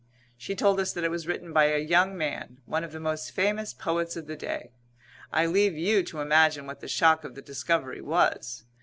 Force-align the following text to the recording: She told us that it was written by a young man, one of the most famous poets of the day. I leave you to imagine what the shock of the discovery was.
She 0.35 0.55
told 0.55 0.79
us 0.79 0.93
that 0.93 1.03
it 1.03 1.11
was 1.11 1.27
written 1.27 1.53
by 1.53 1.65
a 1.65 1.77
young 1.77 2.17
man, 2.17 2.59
one 2.65 2.83
of 2.83 2.91
the 2.91 2.99
most 2.99 3.29
famous 3.29 3.71
poets 3.71 4.15
of 4.15 4.25
the 4.25 4.35
day. 4.35 4.71
I 5.31 5.45
leave 5.45 5.77
you 5.77 6.01
to 6.05 6.21
imagine 6.21 6.65
what 6.65 6.79
the 6.79 6.87
shock 6.87 7.23
of 7.23 7.35
the 7.35 7.41
discovery 7.43 8.01
was. 8.01 8.63